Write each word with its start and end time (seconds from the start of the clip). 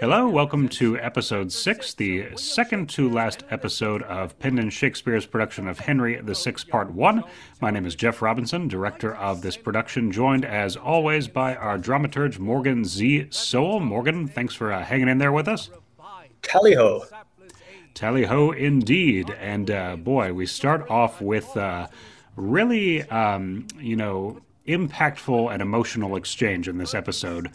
Hello, 0.00 0.28
welcome 0.28 0.68
to 0.68 0.96
episode 0.98 1.50
six, 1.50 1.92
the 1.92 2.36
second 2.36 2.88
to 2.90 3.10
last 3.10 3.42
episode 3.50 4.02
of 4.04 4.38
Pendant 4.38 4.72
Shakespeare's 4.72 5.26
production 5.26 5.66
of 5.66 5.80
Henry 5.80 6.20
the 6.20 6.34
VI, 6.34 6.54
Part 6.68 6.92
One. 6.92 7.24
My 7.60 7.72
name 7.72 7.84
is 7.84 7.96
Jeff 7.96 8.22
Robinson, 8.22 8.68
director 8.68 9.16
of 9.16 9.42
this 9.42 9.56
production, 9.56 10.12
joined 10.12 10.44
as 10.44 10.76
always 10.76 11.26
by 11.26 11.56
our 11.56 11.78
dramaturge 11.78 12.38
Morgan 12.38 12.84
Z. 12.84 13.26
Sowell. 13.30 13.80
Morgan, 13.80 14.28
thanks 14.28 14.54
for 14.54 14.72
uh, 14.72 14.84
hanging 14.84 15.08
in 15.08 15.18
there 15.18 15.32
with 15.32 15.48
us. 15.48 15.70
Tally 16.42 16.74
ho! 16.74 17.04
Tally 17.94 18.24
ho, 18.24 18.52
indeed. 18.52 19.30
And 19.30 19.70
uh, 19.70 19.96
boy, 19.96 20.32
we 20.32 20.46
start 20.46 20.88
off 20.88 21.20
with 21.20 21.56
uh, 21.56 21.88
really, 22.36 23.02
um, 23.10 23.66
you 23.80 23.96
know, 23.96 24.40
impactful 24.68 25.52
and 25.52 25.60
emotional 25.60 26.14
exchange 26.14 26.68
in 26.68 26.78
this 26.78 26.94
episode 26.94 27.50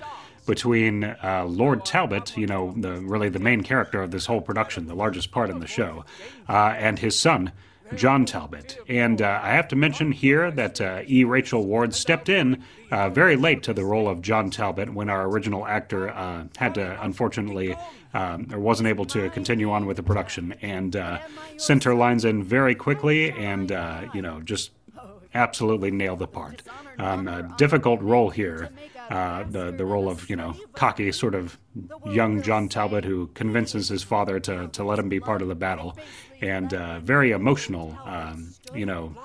between 0.45 1.03
uh, 1.03 1.45
Lord 1.47 1.85
Talbot, 1.85 2.35
you 2.37 2.47
know, 2.47 2.73
the, 2.77 2.93
really 3.01 3.29
the 3.29 3.39
main 3.39 3.63
character 3.63 4.01
of 4.01 4.11
this 4.11 4.25
whole 4.25 4.41
production, 4.41 4.87
the 4.87 4.95
largest 4.95 5.31
part 5.31 5.49
in 5.49 5.59
the 5.59 5.67
show, 5.67 6.05
uh, 6.49 6.73
and 6.77 6.99
his 6.99 7.19
son, 7.19 7.51
John 7.95 8.25
Talbot. 8.25 8.79
And 8.87 9.21
uh, 9.21 9.39
I 9.43 9.51
have 9.51 9.67
to 9.69 9.75
mention 9.75 10.11
here 10.11 10.49
that 10.51 10.81
uh, 10.81 11.01
E. 11.07 11.23
Rachel 11.23 11.65
Ward 11.65 11.93
stepped 11.93 12.29
in 12.29 12.63
uh, 12.91 13.09
very 13.09 13.35
late 13.35 13.63
to 13.63 13.73
the 13.73 13.85
role 13.85 14.07
of 14.07 14.21
John 14.21 14.49
Talbot 14.49 14.93
when 14.93 15.09
our 15.09 15.27
original 15.27 15.65
actor 15.67 16.09
uh, 16.09 16.45
had 16.57 16.75
to, 16.75 17.01
unfortunately, 17.03 17.75
um, 18.13 18.47
or 18.51 18.59
wasn't 18.59 18.87
able 18.87 19.05
to 19.05 19.29
continue 19.31 19.71
on 19.71 19.85
with 19.85 19.97
the 19.97 20.03
production, 20.03 20.53
and 20.61 20.95
sent 21.57 21.83
her 21.83 21.95
lines 21.95 22.25
in 22.25 22.43
very 22.43 22.75
quickly 22.75 23.31
and, 23.31 23.71
you 24.13 24.21
know, 24.21 24.41
just 24.41 24.71
absolutely 25.33 25.91
nailed 25.91 26.19
the 26.19 26.27
part. 26.27 26.61
Um, 26.99 27.27
a 27.27 27.55
difficult 27.57 28.01
role 28.01 28.29
here 28.29 28.69
uh, 29.09 29.43
the 29.49 29.71
the 29.71 29.85
role 29.85 30.09
of 30.09 30.29
you 30.29 30.35
know 30.35 30.55
cocky 30.73 31.11
sort 31.11 31.35
of 31.35 31.57
young 32.05 32.41
John 32.41 32.69
Talbot 32.69 33.03
who 33.03 33.27
convinces 33.33 33.89
his 33.89 34.03
father 34.03 34.39
to 34.41 34.67
to 34.69 34.83
let 34.83 34.99
him 34.99 35.09
be 35.09 35.19
part 35.19 35.41
of 35.41 35.47
the 35.47 35.55
battle, 35.55 35.97
and 36.41 36.73
uh, 36.73 36.99
very 36.99 37.31
emotional, 37.31 37.97
um, 38.05 38.53
you 38.73 38.85
know. 38.85 39.15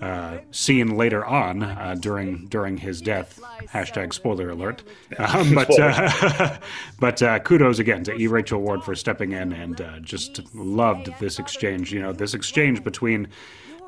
Uh, 0.00 0.38
scene 0.52 0.96
later 0.96 1.26
on 1.26 1.60
uh, 1.60 1.96
during 1.98 2.46
during 2.46 2.76
his 2.76 3.00
death. 3.02 3.40
Hashtag 3.72 4.12
spoiler 4.12 4.50
alert. 4.50 4.84
Um, 5.18 5.54
but 5.56 5.76
uh, 5.76 6.56
but 7.00 7.20
uh, 7.20 7.40
kudos 7.40 7.80
again 7.80 8.04
to 8.04 8.14
E. 8.14 8.28
Rachel 8.28 8.60
Ward 8.60 8.84
for 8.84 8.94
stepping 8.94 9.32
in 9.32 9.52
and 9.52 9.80
uh, 9.80 9.98
just 9.98 10.54
loved 10.54 11.10
this 11.18 11.40
exchange. 11.40 11.92
You 11.92 12.00
know, 12.00 12.12
this 12.12 12.32
exchange 12.32 12.84
between 12.84 13.26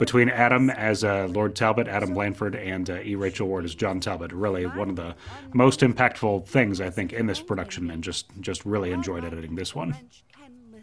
between 0.01 0.31
Adam 0.31 0.71
as 0.71 1.05
uh, 1.05 1.29
Lord 1.31 1.55
Talbot, 1.55 1.87
Adam 1.87 2.15
Blanford, 2.15 2.57
and 2.57 2.89
uh, 2.89 3.01
E. 3.03 3.15
Rachel 3.15 3.47
Ward 3.47 3.67
as 3.67 3.75
John 3.75 4.01
Talbot. 4.01 4.33
Really, 4.33 4.65
one 4.65 4.89
of 4.89 4.97
the 4.97 5.15
most 5.53 5.81
impactful 5.81 6.47
things 6.47 6.81
I 6.81 6.89
think 6.89 7.13
in 7.13 7.27
this 7.27 7.41
production, 7.41 7.91
and 7.91 8.03
just 8.03 8.27
just 8.41 8.65
really 8.65 8.93
enjoyed 8.93 9.25
editing 9.25 9.55
this 9.55 9.75
one. 9.75 9.95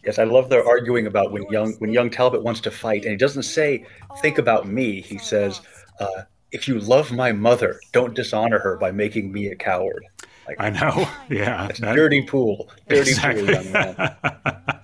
Yes, 0.05 0.19
I 0.19 0.23
love 0.23 0.49
their 0.49 0.65
arguing 0.65 1.07
about 1.07 1.31
when 1.31 1.43
young 1.49 1.73
when 1.79 1.91
young 1.91 2.11
Talbot 2.11 2.43
wants 2.43 2.61
to 2.61 2.71
fight, 2.71 3.03
and 3.03 3.11
he 3.11 3.17
doesn't 3.17 3.43
say 3.43 3.85
"think 4.21 4.37
about 4.37 4.67
me." 4.67 5.01
He 5.01 5.17
says, 5.17 5.61
uh, 5.99 6.21
"If 6.51 6.67
you 6.67 6.79
love 6.79 7.11
my 7.11 7.31
mother, 7.31 7.81
don't 7.91 8.13
dishonor 8.13 8.59
her 8.59 8.77
by 8.77 8.91
making 8.91 9.31
me 9.31 9.47
a 9.47 9.55
coward." 9.55 10.05
Like, 10.47 10.57
I 10.59 10.69
know, 10.69 11.09
yeah, 11.29 11.67
that, 11.67 11.95
dirty 11.95 12.21
pool, 12.21 12.69
dirty 12.87 13.09
exactly. 13.09 13.45
pool, 13.45 13.53
young 13.55 13.71
man. 13.71 14.15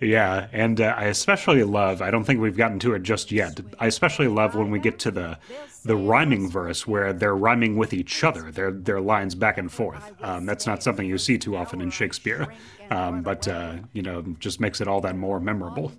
Yeah, 0.00 0.48
and 0.52 0.80
uh, 0.80 0.94
I 0.96 1.04
especially 1.04 1.62
love. 1.62 2.00
I 2.00 2.10
don't 2.10 2.24
think 2.24 2.40
we've 2.40 2.56
gotten 2.56 2.78
to 2.80 2.94
it 2.94 3.02
just 3.02 3.30
yet. 3.30 3.60
I 3.78 3.86
especially 3.86 4.28
love 4.28 4.54
when 4.54 4.70
we 4.70 4.78
get 4.78 4.98
to 5.00 5.10
the 5.10 5.38
the 5.84 5.96
rhyming 5.96 6.50
verse 6.50 6.86
where 6.86 7.12
they're 7.12 7.36
rhyming 7.36 7.76
with 7.76 7.92
each 7.92 8.24
other. 8.24 8.50
Their 8.50 8.70
their 8.70 9.00
lines 9.00 9.34
back 9.34 9.58
and 9.58 9.70
forth. 9.70 10.12
Um, 10.22 10.46
that's 10.46 10.66
not 10.66 10.82
something 10.82 11.06
you 11.06 11.18
see 11.18 11.36
too 11.36 11.54
often 11.54 11.82
in 11.82 11.90
Shakespeare, 11.90 12.46
um, 12.90 13.22
but 13.22 13.46
uh, 13.46 13.76
you 13.92 14.00
know, 14.02 14.22
just 14.38 14.58
makes 14.58 14.80
it 14.80 14.88
all 14.88 15.02
that 15.02 15.16
more 15.16 15.38
memorable. 15.38 15.92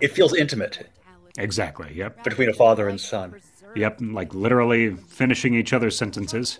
It 0.00 0.08
feels 0.08 0.34
intimate. 0.34 0.88
Exactly. 1.38 1.92
Yep. 1.94 2.24
Between 2.24 2.48
a 2.48 2.54
father 2.54 2.88
and 2.88 3.00
son. 3.00 3.40
Yep. 3.76 3.98
Like 4.00 4.34
literally 4.34 4.94
finishing 4.94 5.54
each 5.54 5.72
other's 5.72 5.96
sentences. 5.96 6.58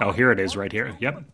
Oh, 0.00 0.12
here 0.12 0.32
it 0.32 0.40
is, 0.40 0.56
right 0.56 0.72
here. 0.72 0.96
Yep. 1.00 1.24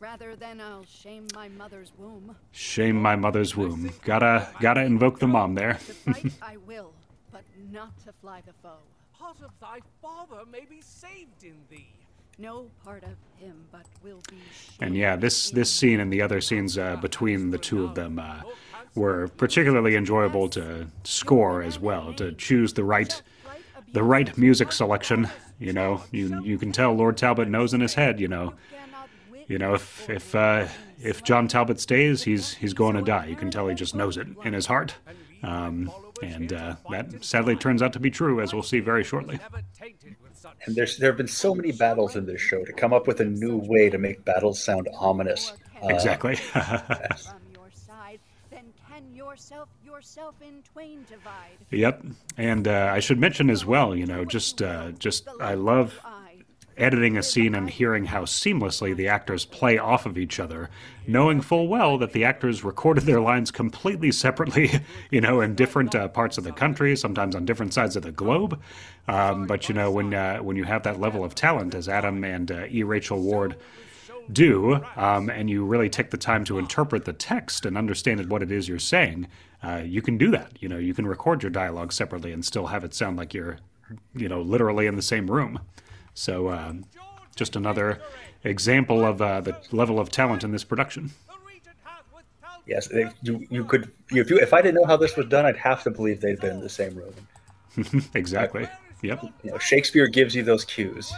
Rather 0.00 0.34
than 0.34 0.62
I'll 0.62 0.86
shame 0.86 1.26
my 1.34 1.48
mother's 1.50 1.92
womb. 1.98 2.34
Shame 2.52 2.96
my 2.96 3.16
mother's 3.16 3.54
womb. 3.54 3.92
Gotta 4.02 4.48
gotta 4.58 4.80
invoke 4.80 5.18
the 5.18 5.26
mom 5.26 5.54
there. 5.54 5.78
I 6.40 6.56
will, 6.66 6.94
but 7.30 7.42
not 7.70 7.92
to 8.06 8.12
fly 8.22 8.40
the 8.46 8.54
foe. 8.62 8.78
Part 9.18 9.36
of 9.44 9.50
thy 9.60 9.80
father 10.00 10.46
may 10.50 10.64
be 10.64 10.80
saved 10.80 11.44
in 11.44 11.56
thee. 11.68 11.92
No 12.38 12.70
part 12.82 13.02
of 13.02 13.10
him, 13.38 13.54
but 13.70 13.84
will 14.02 14.22
be. 14.30 14.38
And 14.80 14.96
yeah, 14.96 15.16
this 15.16 15.50
this 15.50 15.70
scene 15.70 16.00
and 16.00 16.10
the 16.10 16.22
other 16.22 16.40
scenes 16.40 16.78
uh, 16.78 16.96
between 16.96 17.50
the 17.50 17.58
two 17.58 17.84
of 17.84 17.94
them 17.94 18.18
uh, 18.18 18.40
were 18.94 19.28
particularly 19.36 19.96
enjoyable 19.96 20.48
to 20.50 20.86
score 21.04 21.62
as 21.62 21.78
well. 21.78 22.14
To 22.14 22.32
choose 22.32 22.72
the 22.72 22.84
right 22.84 23.20
the 23.92 24.02
right 24.02 24.36
music 24.38 24.72
selection. 24.72 25.28
You 25.58 25.74
know, 25.74 26.02
you 26.10 26.42
you 26.42 26.56
can 26.56 26.72
tell 26.72 26.94
Lord 26.94 27.18
Talbot 27.18 27.48
knows 27.48 27.74
in 27.74 27.82
his 27.82 27.92
head. 27.92 28.18
You 28.18 28.28
know 28.28 28.54
you 29.50 29.58
know, 29.58 29.74
if 29.74 30.08
if 30.08 30.32
uh, 30.32 30.68
if 31.02 31.24
John 31.24 31.48
Talbot 31.48 31.80
stays, 31.80 32.22
he's 32.22 32.54
he's 32.54 32.72
going 32.72 32.94
to 32.94 33.02
die. 33.02 33.26
You 33.26 33.34
can 33.34 33.50
tell 33.50 33.66
he 33.66 33.74
just 33.74 33.96
knows 33.96 34.16
it 34.16 34.28
in 34.44 34.52
his 34.52 34.64
heart, 34.64 34.94
um, 35.42 35.90
and 36.22 36.52
uh, 36.52 36.76
that 36.90 37.24
sadly 37.24 37.56
turns 37.56 37.82
out 37.82 37.92
to 37.94 38.00
be 38.00 38.10
true, 38.12 38.40
as 38.40 38.54
we'll 38.54 38.62
see 38.62 38.78
very 38.78 39.02
shortly. 39.02 39.40
And 40.66 40.76
there's 40.76 40.98
there 40.98 41.10
have 41.10 41.16
been 41.16 41.26
so 41.26 41.52
many 41.52 41.72
battles 41.72 42.14
in 42.14 42.26
this 42.26 42.40
show 42.40 42.64
to 42.64 42.72
come 42.72 42.92
up 42.92 43.08
with 43.08 43.18
a 43.18 43.24
new 43.24 43.56
way 43.56 43.90
to 43.90 43.98
make 43.98 44.24
battles 44.24 44.62
sound 44.62 44.88
ominous. 44.96 45.52
Uh, 45.82 45.88
exactly. 45.88 46.38
Yep, 51.72 52.04
and 52.36 52.68
uh, 52.68 52.92
I 52.94 53.00
should 53.00 53.18
mention 53.18 53.50
as 53.50 53.66
well. 53.66 53.96
You 53.96 54.06
know, 54.06 54.24
just 54.24 54.62
uh, 54.62 54.92
just 54.92 55.26
I 55.40 55.54
love 55.54 55.98
editing 56.80 57.16
a 57.16 57.22
scene 57.22 57.54
and 57.54 57.68
hearing 57.68 58.06
how 58.06 58.22
seamlessly 58.22 58.96
the 58.96 59.08
actors 59.08 59.44
play 59.44 59.78
off 59.78 60.06
of 60.06 60.18
each 60.18 60.40
other, 60.40 60.70
knowing 61.06 61.40
full 61.40 61.68
well 61.68 61.98
that 61.98 62.12
the 62.12 62.24
actors 62.24 62.64
recorded 62.64 63.04
their 63.04 63.20
lines 63.20 63.50
completely 63.50 64.10
separately, 64.10 64.80
you 65.10 65.20
know, 65.20 65.40
in 65.40 65.54
different 65.54 65.94
uh, 65.94 66.08
parts 66.08 66.38
of 66.38 66.44
the 66.44 66.52
country, 66.52 66.96
sometimes 66.96 67.36
on 67.36 67.44
different 67.44 67.74
sides 67.74 67.96
of 67.96 68.02
the 68.02 68.12
globe. 68.12 68.60
Um, 69.06 69.46
but 69.46 69.68
you 69.68 69.74
know, 69.74 69.90
when 69.90 70.14
uh, 70.14 70.38
when 70.38 70.56
you 70.56 70.64
have 70.64 70.82
that 70.84 71.00
level 71.00 71.24
of 71.24 71.34
talent, 71.34 71.74
as 71.74 71.88
Adam 71.88 72.24
and 72.24 72.50
uh, 72.50 72.66
E. 72.70 72.82
Rachel 72.82 73.20
Ward 73.20 73.56
do, 74.32 74.80
um, 74.96 75.28
and 75.28 75.50
you 75.50 75.64
really 75.64 75.88
take 75.88 76.10
the 76.10 76.16
time 76.16 76.44
to 76.44 76.58
interpret 76.58 77.04
the 77.04 77.12
text 77.12 77.66
and 77.66 77.76
understand 77.76 78.30
what 78.30 78.42
it 78.42 78.50
is 78.50 78.68
you're 78.68 78.78
saying, 78.78 79.26
uh, 79.62 79.82
you 79.84 80.02
can 80.02 80.16
do 80.16 80.30
that. 80.30 80.52
You 80.60 80.68
know, 80.68 80.78
you 80.78 80.94
can 80.94 81.06
record 81.06 81.42
your 81.42 81.50
dialogue 81.50 81.92
separately 81.92 82.32
and 82.32 82.44
still 82.44 82.68
have 82.68 82.84
it 82.84 82.94
sound 82.94 83.16
like 83.16 83.34
you're, 83.34 83.58
you 84.14 84.28
know, 84.28 84.40
literally 84.40 84.86
in 84.86 84.96
the 84.96 85.02
same 85.02 85.30
room. 85.30 85.60
So, 86.14 86.50
um, 86.50 86.84
just 87.36 87.56
another 87.56 88.00
example 88.44 89.04
of 89.04 89.22
uh, 89.22 89.40
the 89.40 89.56
level 89.72 89.98
of 89.98 90.10
talent 90.10 90.44
in 90.44 90.52
this 90.52 90.64
production. 90.64 91.10
Yes, 92.66 92.88
you 93.22 93.46
you 93.50 93.64
could 93.64 93.90
if 94.10 94.30
you 94.30 94.38
if 94.38 94.52
I 94.52 94.62
didn't 94.62 94.76
know 94.76 94.86
how 94.86 94.96
this 94.96 95.16
was 95.16 95.26
done, 95.26 95.44
I'd 95.44 95.56
have 95.56 95.82
to 95.84 95.90
believe 95.90 96.20
they'd 96.20 96.40
been 96.40 96.56
in 96.56 96.60
the 96.60 96.68
same 96.68 96.94
room. 96.94 97.14
exactly. 98.14 98.68
Yep. 99.02 99.24
You 99.42 99.50
know, 99.50 99.58
Shakespeare 99.58 100.06
gives 100.06 100.34
you 100.34 100.42
those 100.42 100.64
cues. 100.64 101.12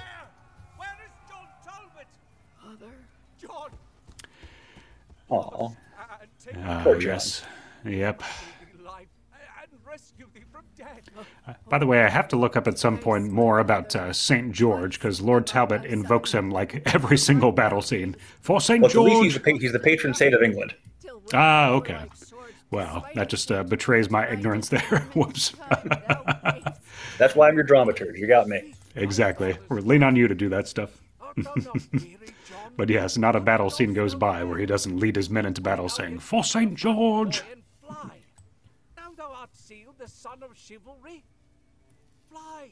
Oh. 5.30 5.74
Uh, 6.64 6.94
yes. 7.00 7.42
Yep. 7.84 8.22
Uh, 11.46 11.54
by 11.68 11.78
the 11.78 11.86
way, 11.86 12.02
I 12.04 12.08
have 12.08 12.28
to 12.28 12.36
look 12.36 12.56
up 12.56 12.68
at 12.68 12.78
some 12.78 12.98
point 12.98 13.30
more 13.30 13.58
about 13.58 13.96
uh, 13.96 14.12
Saint 14.12 14.52
George 14.52 14.98
because 14.98 15.20
Lord 15.20 15.46
Talbot 15.46 15.84
invokes 15.84 16.32
him 16.32 16.50
like 16.50 16.82
every 16.94 17.18
single 17.18 17.52
battle 17.52 17.82
scene 17.82 18.16
for 18.40 18.60
Saint 18.60 18.82
well, 18.82 18.90
George. 18.90 19.12
He's 19.12 19.40
the, 19.40 19.58
he's 19.58 19.72
the, 19.72 19.80
patron 19.80 20.14
saint 20.14 20.34
of 20.34 20.42
England. 20.42 20.74
Ah, 21.34 21.70
okay. 21.70 22.06
Well, 22.70 23.04
that 23.14 23.28
just 23.28 23.50
uh, 23.52 23.64
betrays 23.64 24.08
my 24.08 24.26
ignorance 24.28 24.68
there. 24.68 24.80
Whoops. 25.14 25.52
That's 27.18 27.34
why 27.34 27.48
I'm 27.48 27.54
your 27.54 27.66
dramaturg. 27.66 28.16
You 28.16 28.26
got 28.26 28.48
me. 28.48 28.74
Exactly. 28.94 29.56
we 29.68 29.80
lean 29.80 30.02
on 30.02 30.16
you 30.16 30.28
to 30.28 30.34
do 30.34 30.48
that 30.48 30.68
stuff. 30.68 30.90
but 32.76 32.88
yes, 32.88 33.18
not 33.18 33.36
a 33.36 33.40
battle 33.40 33.68
scene 33.68 33.92
goes 33.92 34.14
by 34.14 34.44
where 34.44 34.58
he 34.58 34.66
doesn't 34.66 34.98
lead 34.98 35.16
his 35.16 35.28
men 35.28 35.44
into 35.44 35.60
battle 35.60 35.88
saying, 35.88 36.20
For 36.20 36.44
St. 36.44 36.74
George! 36.74 37.42
The 40.02 40.08
son 40.08 40.42
of 40.42 40.50
chivalry? 40.56 41.22
Fly 42.28 42.70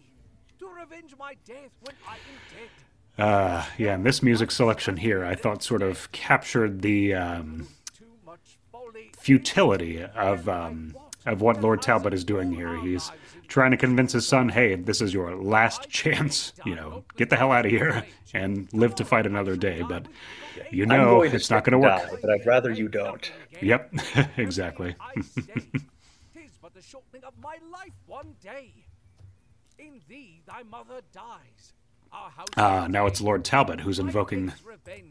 to 0.59 0.67
revenge 0.67 1.15
my 1.17 1.37
death 1.47 1.71
when 1.83 1.95
I 2.09 2.15
am 2.15 2.39
dead. 2.51 3.25
Uh, 3.25 3.65
yeah, 3.79 3.95
and 3.95 4.05
this 4.05 4.21
music 4.21 4.51
selection 4.51 4.97
here, 4.97 5.25
I 5.25 5.37
thought 5.37 5.63
sort 5.63 5.83
of 5.83 6.11
captured 6.11 6.83
the 6.83 7.15
um, 7.15 7.69
futility 9.17 10.03
of 10.03 10.49
um, 10.49 10.97
of 11.25 11.41
what 11.41 11.61
Lord 11.61 11.83
Talbot 11.83 12.13
is 12.15 12.25
doing 12.25 12.53
here. 12.53 12.77
He's 12.81 13.13
trying 13.47 13.71
to 13.71 13.77
convince 13.77 14.13
his 14.13 14.27
son, 14.27 14.49
hey, 14.49 14.75
this 14.75 15.01
is 15.01 15.15
your 15.15 15.37
last 15.37 15.89
chance. 15.89 16.53
You 16.65 16.75
know, 16.75 17.05
get 17.17 17.31
the 17.31 17.37
hell 17.37 17.53
out 17.53 17.65
of 17.65 17.71
here 17.71 18.05
and 18.35 18.69
live 18.73 18.97
to 18.97 19.05
fight 19.05 19.27
another 19.27 19.55
day. 19.55 19.85
But 19.89 20.07
you 20.71 20.85
know 20.85 21.23
it's 21.23 21.51
not 21.51 21.63
going 21.63 21.73
to 21.73 21.79
work. 21.79 22.11
Die, 22.11 22.17
but 22.23 22.31
I'd 22.31 22.47
rather 22.47 22.73
you 22.73 22.89
don't. 22.89 23.31
Yep, 23.61 23.95
exactly. 24.37 24.97
Tis 26.81 26.93
but 26.93 27.13
the 27.13 27.23
shortening 27.23 27.25
of 27.25 27.35
my 27.43 27.57
life 27.71 27.93
one 28.07 28.35
day. 28.43 28.73
In 29.79 30.01
thee 30.09 30.43
thy 30.47 30.63
mother 30.63 31.01
dies. 31.13 31.73
Our 32.13 32.31
house 32.31 32.49
Ah, 32.57 32.87
now 32.89 33.07
it's 33.07 33.21
Lord 33.21 33.45
Talbot 33.45 33.81
who's 33.81 33.99
invoking 33.99 34.53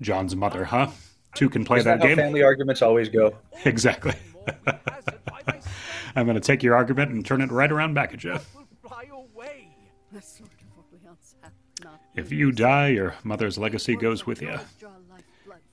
John's 0.01 0.35
mother, 0.35 0.65
huh? 0.65 0.87
Two 1.35 1.49
can 1.49 1.63
play 1.63 1.79
Is 1.79 1.85
that 1.85 1.99
that 1.99 2.01
how 2.01 2.07
game. 2.07 2.17
family 2.17 2.43
arguments 2.43 2.81
always 2.81 3.09
go? 3.09 3.35
Exactly. 3.65 4.13
I'm 6.15 6.25
going 6.25 6.35
to 6.35 6.41
take 6.41 6.63
your 6.63 6.75
argument 6.75 7.11
and 7.11 7.25
turn 7.25 7.41
it 7.41 7.51
right 7.51 7.71
around 7.71 7.93
back 7.93 8.13
at 8.13 8.23
you. 8.23 8.39
Fly 8.81 9.05
away. 9.11 9.67
The 10.11 10.21
sort 10.21 10.49
of 10.49 10.93
alliance 11.01 11.35
hath 11.41 11.53
not 11.83 12.01
If 12.15 12.31
you 12.31 12.51
die, 12.51 12.87
your 12.89 13.15
mother's 13.23 13.57
legacy 13.57 13.95
goes 13.95 14.25
with 14.25 14.41
you. 14.41 14.59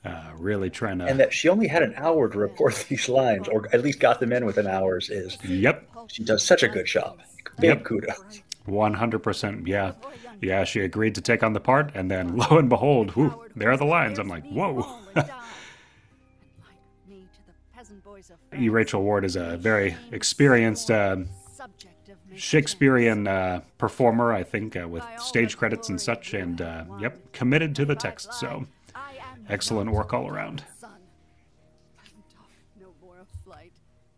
Uh, 0.07 0.31
really 0.39 0.71
trying 0.71 0.99
to. 0.99 1.05
And 1.07 1.19
that 1.19 1.33
she 1.33 1.49
only 1.49 1.67
had 1.67 1.83
an 1.83 1.95
hour 1.97 2.29
to 2.29 2.39
report 2.39 2.75
these 2.89 3.09
lines, 3.09 3.49
or 3.49 3.67
at 3.73 3.83
least 3.83 3.99
got 3.99 4.21
them 4.21 4.33
in 4.33 4.47
within 4.47 4.67
hours, 4.67 5.11
is 5.11 5.37
Yep, 5.45 5.89
she 6.09 6.23
does 6.23 6.45
such 6.45 6.63
a 6.63 6.69
good 6.69 6.87
job. 6.87 7.21
Big 7.59 7.71
Yep. 7.71 7.85
kudos. 7.85 8.43
100%. 8.69 9.67
Yeah. 9.67 9.93
Yeah, 10.41 10.65
she 10.65 10.81
agreed 10.81 11.15
to 11.15 11.21
take 11.21 11.43
on 11.43 11.55
the 11.55 11.61
part, 11.61 11.91
and 11.95 12.11
then 12.11 12.37
lo 12.51 12.59
and 12.59 12.69
behold, 12.69 13.13
whew, 13.13 13.45
there 13.57 13.71
are 13.71 13.77
the 13.77 13.85
lines. 13.85 14.19
I'm 14.19 14.29
like, 14.29 14.45
whoa. 14.47 14.87
E. 18.59 18.69
Rachel 18.71 19.03
Ward 19.03 19.25
is 19.25 19.37
a 19.37 19.57
very 19.59 19.97
experienced 20.13 20.91
uh, 20.91 21.17
Shakespearean 22.35 23.27
uh, 23.27 23.61
performer, 23.77 24.33
I 24.33 24.43
think, 24.45 24.77
uh, 24.77 24.89
with 24.89 25.05
stage 25.19 25.57
credits 25.57 25.89
and 25.89 26.01
such, 26.01 26.33
and 26.33 26.61
uh, 26.63 26.85
yep, 26.99 27.33
committed 27.33 27.75
to 27.77 27.85
the 27.85 27.95
text. 27.95 28.33
So 28.35 28.67
excellent 29.49 29.91
work 29.91 30.13
all 30.13 30.29
around. 30.29 30.65
No 32.81 32.89
more 33.03 33.19
of 33.19 33.29
flight. 33.45 33.73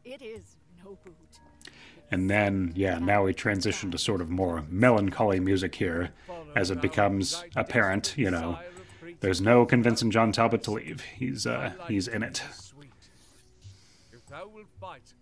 It 0.04 0.22
is 0.22 0.56
no 0.84 0.98
boot. 1.04 1.14
And 2.10 2.30
then, 2.30 2.72
yeah, 2.74 2.98
now 2.98 3.24
we 3.24 3.34
transition 3.34 3.90
to 3.90 3.98
sort 3.98 4.20
of 4.20 4.30
more 4.30 4.64
melancholy 4.70 5.40
music 5.40 5.74
here 5.74 6.10
as 6.56 6.70
it 6.70 6.80
becomes 6.80 7.44
apparent, 7.54 8.14
you 8.16 8.30
know, 8.30 8.58
there's 9.20 9.40
no 9.40 9.66
convincing 9.66 10.10
John 10.10 10.32
Talbot 10.32 10.62
to 10.64 10.70
leave. 10.70 11.00
He's 11.00 11.46
uh, 11.46 11.72
he's 11.88 12.08
in 12.08 12.22
it. 12.22 12.42
If 14.12 14.26
thou 14.26 14.48
wilt 14.48 14.66
fight, 14.80 15.12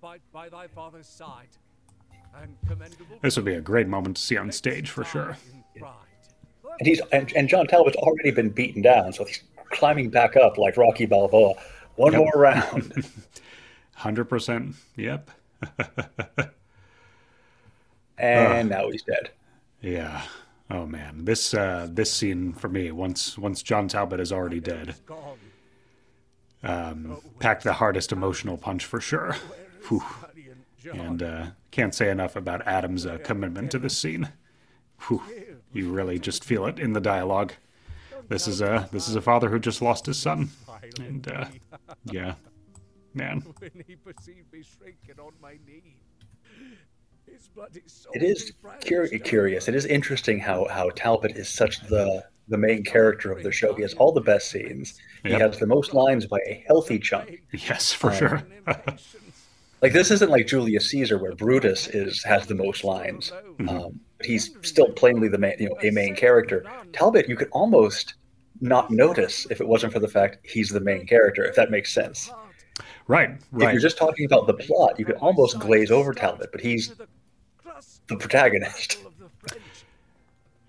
fight 0.00 0.20
by 0.32 0.48
thy 0.48 0.66
father's 0.66 1.08
side. 1.08 1.48
And 2.40 2.56
This 3.20 3.36
would 3.36 3.44
be 3.44 3.54
a 3.54 3.60
great 3.60 3.88
moment 3.88 4.16
to 4.16 4.22
see 4.22 4.36
on 4.36 4.50
stage 4.52 4.90
for 4.90 5.04
sure. 5.04 5.36
And 6.78 6.86
he's 6.86 7.00
and, 7.12 7.32
and 7.36 7.48
John 7.48 7.66
Talbot's 7.66 7.96
already 7.96 8.30
been 8.30 8.50
beaten 8.50 8.82
down, 8.82 9.12
so 9.12 9.24
he's 9.24 9.42
climbing 9.70 10.10
back 10.10 10.36
up 10.36 10.58
like 10.58 10.76
Rocky 10.76 11.06
Balboa. 11.06 11.54
One 11.96 12.12
Yep. 12.12 12.20
more 12.20 12.32
round. 12.34 12.92
100%. 13.98 14.74
Yep. 14.96 15.30
and 18.18 18.68
now 18.68 18.90
he's 18.90 19.02
dead. 19.02 19.30
Yeah. 19.80 20.22
Oh 20.70 20.86
man, 20.86 21.24
this 21.24 21.52
uh, 21.52 21.86
this 21.90 22.10
scene 22.10 22.52
for 22.54 22.68
me 22.68 22.90
once 22.92 23.36
once 23.36 23.62
John 23.62 23.88
Talbot 23.88 24.20
is 24.20 24.32
already 24.32 24.60
dead, 24.60 24.94
um, 26.62 27.18
packed 27.40 27.64
the 27.64 27.74
hardest 27.74 28.10
emotional 28.12 28.56
punch 28.56 28.84
for 28.86 29.00
sure. 29.00 29.36
Whew. 29.88 30.02
And 30.92 31.22
uh, 31.22 31.46
can't 31.70 31.94
say 31.94 32.10
enough 32.10 32.36
about 32.36 32.66
Adam's 32.66 33.06
uh, 33.06 33.18
commitment 33.22 33.70
to 33.72 33.78
this 33.78 33.96
scene. 33.96 34.32
Whew. 35.08 35.22
You 35.72 35.90
really 35.90 36.18
just 36.18 36.44
feel 36.44 36.66
it 36.66 36.78
in 36.78 36.92
the 36.92 37.00
dialogue. 37.00 37.52
This 38.28 38.46
is 38.46 38.60
a 38.60 38.88
this 38.92 39.08
is 39.08 39.16
a 39.16 39.20
father 39.20 39.48
who 39.48 39.58
just 39.58 39.82
lost 39.82 40.06
his 40.06 40.16
son, 40.18 40.50
and 40.98 41.26
uh, 41.30 41.46
yeah, 42.04 42.34
man, 43.14 43.42
when 43.58 43.70
he 43.86 43.96
perceived 43.96 44.52
me 44.52 44.62
shrinking 44.62 45.18
on 45.18 45.32
my 45.42 45.52
knee. 45.66 45.96
His 47.30 47.48
bloody 47.48 47.82
soul 47.86 48.12
It 48.14 48.22
is 48.22 48.52
cur- 48.86 49.08
curious. 49.08 49.66
It 49.68 49.74
is 49.74 49.86
interesting 49.86 50.38
how 50.38 50.66
how 50.68 50.90
Talbot 50.90 51.36
is 51.36 51.48
such 51.48 51.80
the 51.88 52.24
the 52.48 52.58
main 52.58 52.84
character 52.84 53.32
of 53.32 53.42
the 53.42 53.52
show. 53.52 53.74
He 53.74 53.82
has 53.82 53.94
all 53.94 54.12
the 54.12 54.20
best 54.20 54.50
scenes. 54.50 54.98
He 55.22 55.30
Yep. 55.30 55.40
has 55.40 55.58
the 55.58 55.66
most 55.66 55.94
lines 55.94 56.26
by 56.26 56.38
a 56.46 56.62
healthy 56.66 56.98
chunk. 56.98 57.42
yes, 57.52 57.92
for 57.92 58.12
sure. 58.12 58.42
Like 59.80 59.92
this 59.92 60.12
isn't 60.12 60.30
like 60.30 60.46
Julius 60.46 60.88
Caesar, 60.90 61.18
where 61.18 61.34
Brutus 61.34 61.88
is 61.88 62.22
has 62.22 62.46
the 62.46 62.54
most 62.54 62.84
lines. 62.84 63.32
Um, 63.66 63.98
but 64.11 64.11
he's 64.24 64.56
still 64.62 64.90
plainly 64.92 65.28
the 65.28 65.38
main, 65.38 65.54
you 65.58 65.68
know, 65.68 65.76
a 65.82 65.90
main 65.90 66.14
character. 66.14 66.64
Talbot, 66.92 67.28
you 67.28 67.36
could 67.36 67.48
almost 67.52 68.14
not 68.60 68.90
notice 68.90 69.46
if 69.50 69.60
it 69.60 69.66
wasn't 69.66 69.92
for 69.92 69.98
the 69.98 70.08
fact 70.08 70.38
he's 70.44 70.68
the 70.70 70.80
main 70.80 71.06
character, 71.06 71.44
if 71.44 71.54
that 71.56 71.70
makes 71.70 71.92
sense. 71.92 72.30
right, 73.08 73.30
If 73.54 73.72
you're 73.72 73.80
just 73.80 73.98
talking 73.98 74.24
about 74.24 74.46
the 74.46 74.54
plot, 74.54 74.98
you 74.98 75.04
could 75.04 75.16
almost 75.16 75.58
glaze 75.58 75.90
over 75.90 76.12
Talbot, 76.14 76.50
but 76.52 76.60
he's 76.60 76.94
the 78.06 78.16
protagonist. 78.16 79.02
of 79.04 79.18
the 79.18 79.28
French. 79.48 79.62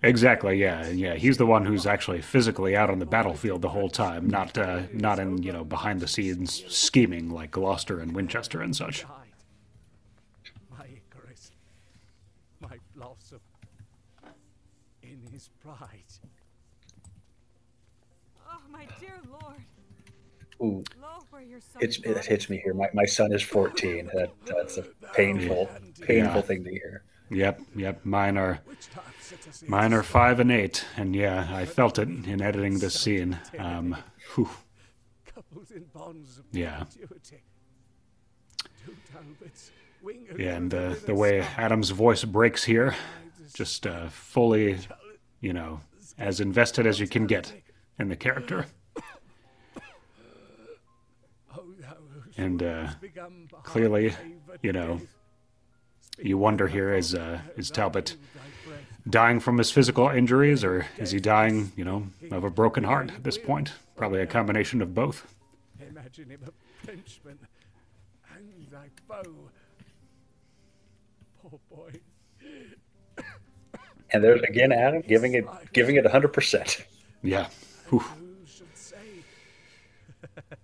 Exactly. 0.02 0.58
Yeah, 0.60 0.88
yeah. 0.88 1.14
He's 1.14 1.38
the 1.38 1.46
one 1.46 1.64
who's 1.64 1.86
actually 1.86 2.20
physically 2.20 2.76
out 2.76 2.90
on 2.90 2.98
the 2.98 3.06
battlefield 3.06 3.62
the 3.62 3.70
whole 3.70 3.88
time, 3.88 4.28
not 4.28 4.56
uh, 4.58 4.82
not 4.92 5.18
in 5.18 5.42
you 5.42 5.50
know 5.52 5.64
behind 5.64 6.00
the 6.00 6.08
scenes 6.08 6.62
scheming 6.68 7.30
like 7.30 7.52
Gloucester 7.52 8.00
and 8.00 8.12
Winchester 8.14 8.60
and 8.60 8.76
such. 8.76 9.02
died. 9.02 9.10
My 10.78 10.84
Icarus, 10.84 11.52
my 12.60 12.76
blossom, 12.94 13.40
in 15.02 15.23
his 15.34 15.50
pride. 15.60 16.04
Oh, 18.48 18.60
my 18.70 18.86
dear 19.00 19.20
Lord. 19.30 19.56
Ooh, 20.62 20.84
Lo, 21.02 21.08
where 21.30 21.42
your 21.42 21.58
it's, 21.80 21.98
it 21.98 22.24
hits 22.24 22.48
me 22.48 22.60
here. 22.62 22.72
My, 22.72 22.88
my 22.94 23.04
son 23.04 23.32
is 23.32 23.42
14. 23.42 24.08
That, 24.14 24.30
that's 24.46 24.78
a 24.78 24.84
painful, 25.12 25.68
painful 26.00 26.36
Yeah. 26.36 26.40
thing 26.42 26.62
to 26.64 26.70
hear. 26.70 27.02
Yep, 27.30 27.60
yep. 27.74 28.04
Mine 28.04 28.38
are 28.38 28.60
Which 28.64 28.88
time 28.90 29.02
sitteth 29.20 29.62
in 29.64 29.70
mine 29.70 29.92
are 29.92 30.04
five 30.04 30.38
and 30.38 30.52
eight, 30.52 30.84
and 30.96 31.16
yeah, 31.16 31.48
I 31.50 31.64
felt 31.64 31.98
it 31.98 32.06
in 32.08 32.40
editing 32.40 32.78
this 32.78 32.98
scene. 33.00 33.38
Um, 33.58 33.96
whew. 34.34 34.48
coupled 35.26 35.70
in 35.74 35.84
bonds 35.92 36.38
of 36.38 36.44
Yeah. 36.52 36.84
perpetuity. 36.84 37.42
Two 38.86 38.94
Talbots, 39.12 39.72
winged 40.02 40.38
Yeah, 40.38 40.54
and 40.54 40.70
the 40.70 41.00
the 41.06 41.14
way 41.14 41.40
Adam's 41.40 41.90
voice 41.90 42.22
breaks 42.24 42.62
here, 42.64 42.94
just 43.54 43.86
uh, 43.86 44.08
fully, 44.10 44.78
you 45.40 45.52
know, 45.52 45.80
as 46.18 46.40
invested 46.40 46.86
as 46.86 47.00
you 47.00 47.06
can 47.06 47.26
get 47.26 47.52
in 47.98 48.08
the 48.08 48.16
character. 48.16 48.66
And 52.36 52.62
uh, 52.62 52.88
clearly, 53.62 54.12
you 54.60 54.72
know, 54.72 55.00
you 56.18 56.36
wonder 56.36 56.66
here 56.66 56.92
is 56.92 57.14
uh, 57.14 57.38
is 57.56 57.70
Talbot 57.70 58.16
dying 59.08 59.38
from 59.38 59.58
his 59.58 59.70
physical 59.70 60.08
injuries, 60.08 60.64
or 60.64 60.86
is 60.98 61.12
he 61.12 61.20
dying, 61.20 61.70
you 61.76 61.84
know, 61.84 62.08
of 62.32 62.42
a 62.42 62.50
broken 62.50 62.82
heart 62.82 63.12
at 63.12 63.22
this 63.22 63.38
point? 63.38 63.72
Probably 63.94 64.20
a 64.20 64.26
combination 64.26 64.82
of 64.82 64.94
both. 64.94 65.32
Imagine 65.80 66.30
him 66.30 66.40
a 66.44 66.50
thy 68.74 68.88
foe. 69.06 69.50
Poor 71.42 71.60
boy. 71.70 71.92
And 74.14 74.24
there's 74.24 74.40
again 74.42 74.72
Adam 74.72 75.02
giving 75.06 75.34
it 75.34 75.44
giving 75.72 75.96
it 75.96 76.04
100%. 76.04 76.82
Yeah. 77.22 77.48
Whew. 77.90 77.98
Who 77.98 78.36
should 78.46 78.66
say 78.74 78.96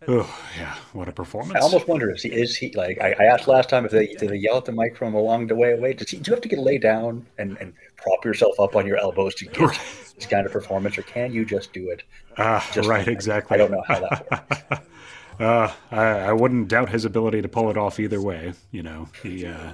Oh, 0.08 0.38
yeah. 0.58 0.74
What 0.92 1.08
a 1.08 1.12
performance. 1.12 1.56
I 1.56 1.60
almost 1.60 1.86
wonder 1.86 2.10
if 2.10 2.22
he 2.22 2.28
is 2.30 2.56
he 2.56 2.72
like 2.72 3.00
I, 3.00 3.14
I 3.18 3.24
asked 3.24 3.46
last 3.48 3.68
time 3.68 3.84
if 3.84 3.90
they 3.90 4.06
did 4.06 4.30
they 4.30 4.36
yell 4.36 4.56
at 4.56 4.64
the 4.64 4.72
mic 4.72 4.96
from 4.96 5.14
a 5.14 5.20
long 5.20 5.46
way 5.48 5.72
away? 5.72 5.92
Does 5.92 6.10
he, 6.10 6.16
do 6.18 6.30
you 6.30 6.34
have 6.34 6.42
to 6.42 6.48
get 6.48 6.58
lay 6.58 6.78
down 6.78 7.26
and, 7.38 7.58
and 7.58 7.74
prop 7.96 8.24
yourself 8.24 8.58
up 8.58 8.76
on 8.76 8.86
your 8.86 8.96
elbows 8.96 9.34
to 9.36 9.44
get 9.46 9.78
this 10.14 10.26
kind 10.26 10.46
of 10.46 10.52
performance, 10.52 10.96
or 10.96 11.02
can 11.02 11.32
you 11.32 11.44
just 11.44 11.72
do 11.72 11.90
it? 11.90 12.02
Ah, 12.38 12.66
Just 12.72 12.88
right, 12.88 12.98
like- 13.06 13.08
exactly. 13.08 13.54
I 13.54 13.58
don't 13.58 13.70
know 13.70 13.82
how 13.86 14.00
that 14.00 14.30
works. 14.70 14.86
Uh, 15.40 15.72
I, 15.90 16.02
I 16.04 16.32
wouldn't 16.34 16.68
doubt 16.68 16.90
his 16.90 17.06
ability 17.06 17.40
to 17.40 17.48
pull 17.48 17.70
it 17.70 17.78
off 17.78 17.98
either 17.98 18.20
way. 18.20 18.52
You 18.72 18.82
know, 18.82 19.08
he, 19.22 19.46
uh, 19.46 19.72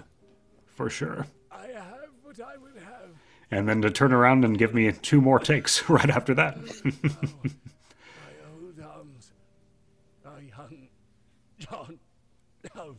for 0.76 0.88
sure. 0.88 1.26
I 1.50 1.66
have 1.74 2.06
what 2.22 2.38
I 2.40 2.56
would 2.56 2.65
have. 2.65 2.65
And 3.50 3.68
then 3.68 3.80
to 3.82 3.90
turn 3.90 4.12
around 4.12 4.44
and 4.44 4.58
give 4.58 4.74
me 4.74 4.90
two 4.92 5.20
more 5.20 5.38
takes 5.38 5.88
right 5.88 6.10
after 6.10 6.34
that. 6.34 6.56
My 6.56 6.92
old 8.60 8.80
arms. 8.82 9.30
I 10.24 10.40
young 10.40 10.88
John 11.58 11.98
Talbot. 12.74 12.96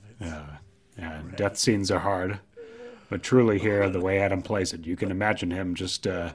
yeah, 0.98 1.22
death 1.36 1.58
scenes 1.58 1.92
are 1.92 2.00
hard, 2.00 2.40
but 3.10 3.22
truly 3.22 3.60
here, 3.60 3.90
the 3.90 4.00
way 4.00 4.20
Adam 4.20 4.42
plays 4.42 4.74
it, 4.74 4.86
you 4.86 4.96
can 4.96 5.12
imagine 5.12 5.52
him 5.52 5.76
just 5.76 6.08
uh, 6.08 6.32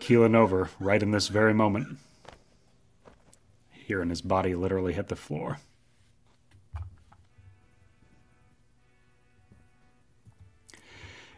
keeling 0.00 0.34
over 0.34 0.70
right 0.80 1.02
in 1.02 1.10
this 1.10 1.28
very 1.28 1.54
moment. 1.54 1.98
Hearing 3.70 4.08
his 4.08 4.22
body 4.22 4.54
literally 4.56 4.94
hit 4.94 5.08
the 5.08 5.16
floor. 5.16 5.58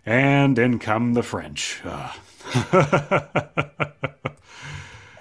And 0.07 0.59
in 0.59 0.79
come 0.79 1.15
the 1.15 1.23
French. 1.23 1.81
Uh, 1.85 2.13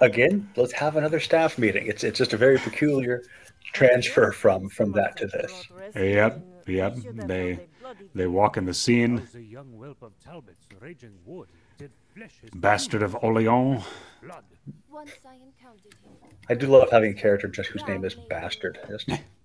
Again, 0.00 0.48
let's 0.56 0.72
have 0.72 0.96
another 0.96 1.20
staff 1.20 1.58
meeting. 1.58 1.86
It's 1.86 2.04
it's 2.04 2.18
just 2.18 2.32
a 2.32 2.36
very 2.36 2.58
peculiar 2.58 3.22
transfer 3.72 4.32
from 4.32 4.68
from 4.68 4.92
that 4.92 5.16
to 5.16 5.26
this. 5.26 5.68
yep, 5.94 6.40
yep. 6.66 6.96
They 7.14 7.58
they 8.14 8.26
walk 8.26 8.56
in 8.56 8.64
the 8.64 8.74
scene. 8.74 9.26
The 9.32 9.42
young 9.42 9.66
whelp 9.76 10.02
of 10.02 10.12
Talbot's 10.24 10.66
raging 10.80 11.18
wood 11.24 11.48
did 11.78 11.90
flesh 12.14 12.38
his 12.40 12.50
Bastard 12.54 13.02
of 13.02 13.16
Orleans. 13.22 13.84
I 14.24 15.34
encountered 15.34 15.94
him. 16.04 16.12
I 16.48 16.54
do 16.54 16.66
love 16.66 16.90
having 16.90 17.10
a 17.10 17.14
character 17.14 17.48
just 17.48 17.70
whose 17.70 17.86
name 17.86 18.04
is 18.04 18.14
Bastard. 18.14 18.78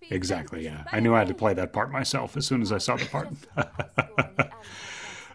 Exactly, 0.10 0.64
yeah. 0.64 0.84
I 0.92 1.00
knew 1.00 1.14
I 1.16 1.20
had 1.20 1.28
to 1.30 1.34
play 1.34 1.54
that 1.54 1.74
part 1.74 1.92
myself 1.92 2.38
as 2.38 2.46
soon 2.46 2.62
as 2.62 2.72
I 2.72 2.78
saw 2.78 2.96
the 2.96 3.06
part. 3.06 3.30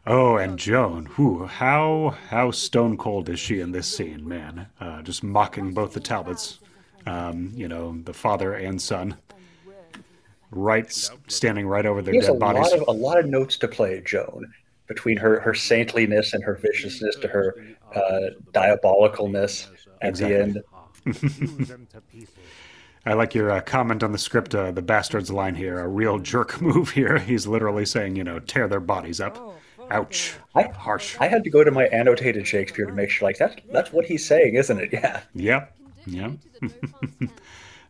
Scorn 0.09 0.17
the 0.17 0.25
animal 0.25 0.35
Oh, 0.35 0.37
and 0.37 0.59
Joan, 0.59 1.07
who 1.07 1.47
how 1.47 2.17
how 2.31 2.51
stone 2.51 2.97
cold 2.97 3.29
is 3.29 3.41
she 3.41 3.61
in 3.61 3.73
this 3.73 3.87
scene, 3.95 4.27
man? 4.27 4.67
Uh, 4.81 5.03
just 5.03 5.23
mocking 5.23 5.73
both 5.73 5.93
the 5.93 6.01
Talbots, 6.01 6.61
um, 7.07 7.53
you 7.55 7.69
know, 7.69 7.99
the 8.05 8.15
father 8.15 8.55
and 8.55 8.81
son, 8.81 9.17
right, 10.51 10.91
standing 11.29 11.67
right 11.67 11.87
over 11.87 12.03
their 12.03 12.13
He 12.15 12.19
has 12.21 12.29
a 12.29 12.33
dead 12.33 12.41
bodies. 12.41 12.71
lot 12.71 12.81
of 12.81 12.85
a 12.89 12.93
lot 12.93 13.19
of 13.19 13.27
notes 13.27 13.57
to 13.59 13.69
play, 13.69 14.03
Joan, 14.05 14.53
between 14.87 15.17
her 15.19 15.41
her 15.41 15.55
saintliness 15.55 16.33
and 16.35 16.43
her 16.45 16.55
viciousness 16.57 17.17
to 17.17 17.29
her 17.29 17.57
uh, 17.95 18.31
diabolicalness 18.53 19.69
at 20.03 20.11
Exactly. 20.11 20.37
the 20.37 20.43
end. 20.43 20.63
Hew 21.05 21.65
them 21.65 21.87
to 21.93 22.01
pieces. 22.03 22.35
I 23.07 23.15
like 23.15 23.35
your 23.35 23.51
uh, 23.51 23.61
comment 23.63 24.03
on 24.03 24.13
the 24.13 24.19
script, 24.19 24.55
uh, 24.55 24.71
the 24.71 24.83
bastard's 24.83 25.31
line 25.31 25.55
here, 25.55 25.79
a 25.81 25.89
real 25.89 26.19
jerk 26.19 26.61
move 26.61 26.91
here. 26.91 27.19
He's 27.19 27.47
literally 27.47 27.87
saying, 27.87 28.17
you 28.17 28.25
know, 28.25 28.39
tear 28.39 28.69
their 28.69 28.81
bodies 28.81 29.21
up. 29.21 29.39
Ouch. 29.91 30.35
I, 30.55 30.63
Harsh. 30.65 31.17
I 31.21 31.29
had 31.29 31.45
to 31.45 31.51
go 31.51 31.65
to 31.65 31.71
my 31.71 31.85
annotated 31.87 32.47
Shakespeare 32.47 32.87
to 32.87 32.93
make 32.93 33.11
sure, 33.11 33.29
like 33.29 33.39
that's 33.39 33.57
that's 33.73 33.93
what 33.93 34.05
he's 34.07 34.27
saying, 34.27 34.55
isn't 34.55 34.79
it? 34.79 34.93
Yeah. 34.93 35.23
Yep. 35.35 35.77
Yep. 36.07 36.31
to 36.41 36.49
the 36.61 36.69
Dauphin's 36.69 37.19
camp. 37.21 37.41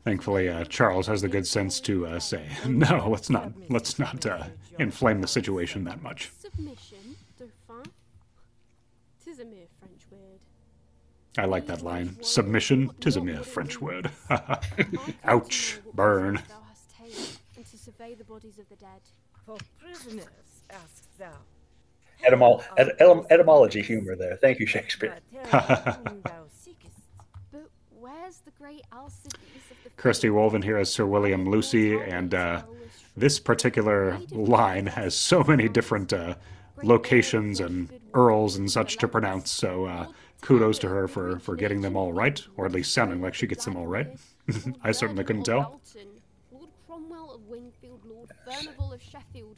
Thankfully, 0.05 0.49
uh, 0.49 0.65
Charles 0.65 1.07
has 1.07 1.21
the 1.23 1.29
good 1.29 1.47
sense 1.47 1.81
to 1.81 2.07
uh, 2.07 2.19
say, 2.19 2.47
no, 2.67 3.09
let's 3.11 3.29
not, 3.29 3.53
let's 3.69 3.99
not 3.99 4.25
uh, 4.25 4.45
inflame 4.79 5.21
the 5.21 5.29
situation 5.29 5.85
that 5.85 6.03
much. 6.03 6.31
Submission, 6.39 7.17
Dauphin. 7.39 7.91
Tis 9.23 9.41
a 9.41 9.45
mere 9.45 9.67
French 9.79 10.01
word. 10.11 10.41
I 11.37 11.45
like 11.45 11.67
that 11.67 11.83
line. 11.83 12.17
Submission, 12.23 12.91
tis 13.01 13.17
a 13.17 13.21
mere 13.21 13.43
French 13.43 13.81
word. 13.81 14.11
Ouch. 15.25 15.79
Burn. 15.93 16.37
Thou 16.49 16.55
hast 16.69 16.91
taken, 16.97 17.65
to 17.71 17.77
survey 17.79 18.15
the 18.15 18.25
bodies 18.25 18.59
of 18.59 18.69
the 18.69 18.77
dead. 18.77 19.03
For 19.45 19.59
prisoners, 19.79 20.63
askst 20.71 21.19
thou. 21.19 21.33
Etymol- 22.27 22.63
et- 22.77 22.99
etym- 22.99 23.27
etymology 23.31 23.83
humor 23.83 24.17
there. 24.17 24.37
Thank 24.37 24.59
you, 24.61 24.67
Shakespeare. 24.67 25.17
But 25.33 25.45
tell 25.51 25.99
me 25.99 26.11
whom 26.11 26.21
thou 26.23 26.45
seekest. 26.51 26.99
But 27.53 27.71
where's 27.99 28.39
the 28.39 28.51
great 28.53 28.83
Alcides 28.93 29.35
of 29.71 29.77
the 29.85 29.91
Kirsty 29.97 30.29
Wolven 30.29 30.63
here 30.63 30.77
as 30.79 30.93
Sir 30.93 31.07
William 31.07 31.49
Lucy, 31.49 31.99
and 31.99 32.35
uh, 32.35 32.63
this 33.17 33.39
particular 33.39 34.19
line 34.31 34.87
has 34.87 35.15
so 35.17 35.43
many 35.45 35.69
different 35.69 36.13
uh, 36.13 36.35
locations 36.83 37.61
and 37.61 37.89
earls 38.15 38.57
and 38.57 38.71
such 38.71 38.97
to 38.99 39.09
pronounce. 39.09 39.51
So 39.51 39.85
uh, 39.87 40.07
kudos 40.41 40.79
to 40.81 40.89
her 40.89 41.09
for, 41.09 41.39
for 41.41 41.57
getting 41.57 41.81
them 41.81 41.97
all 41.97 42.13
right, 42.13 42.43
or 42.57 42.67
at 42.67 42.73
least 42.73 42.93
sounding 42.93 43.21
like 43.21 43.35
she 43.35 43.47
gets 43.47 43.65
them 43.65 43.77
all 43.77 43.87
right. 43.87 44.09
I 44.83 44.93
certainly 44.93 45.25
couldn't 45.25 45.45
tell. 45.45 45.81
Lord 46.53 46.69
Cromwell 46.87 47.35
of 47.35 47.47
Wingfield, 47.49 48.01
Lord 48.05 48.31
Furnival 48.45 48.93
of 48.93 49.03
Sheffield. 49.03 49.57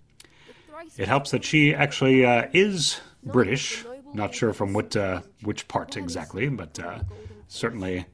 The 0.71 0.77
thrice 0.77 0.99
It 0.99 1.09
helps 1.09 1.31
that 1.31 1.45
she 1.45 1.75
actually 1.75 2.25
uh, 2.25 2.49
is 2.53 3.00
British. 3.25 3.85
Not 4.12 4.35
sure 4.35 4.53
from 4.53 4.73
what 4.73 4.97
uh, 4.97 5.21
which 5.43 5.69
part 5.69 5.97
exactly, 5.97 6.49
but 6.49 6.79
uh, 6.81 7.00
certainly 7.49 8.07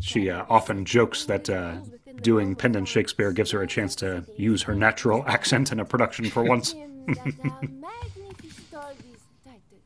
she 0.00 0.30
uh, 0.30 0.44
often 0.48 0.84
jokes 0.84 1.24
that 1.26 1.48
uh, 1.48 1.76
doing 2.20 2.54
Pendant 2.54 2.86
Shakespeare 2.86 3.32
gives 3.32 3.50
her 3.52 3.62
a 3.62 3.66
chance 3.66 3.96
to 3.96 4.24
use 4.36 4.62
her 4.62 4.74
natural 4.74 5.24
accent 5.26 5.72
in 5.72 5.80
a 5.80 5.84
production 5.84 6.26
for 6.26 6.42
once. 6.42 6.72
him 6.72 7.06
that 7.06 7.16
thou 7.16 7.60
magnificovis 7.62 9.22
titles. 9.44 9.82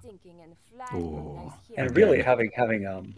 Stinking 0.00 0.40
and 0.42 1.00
Ooh. 1.00 1.52
And 1.76 1.96
really 1.96 2.22
having 2.22 2.50
having 2.54 2.86
um, 2.86 3.14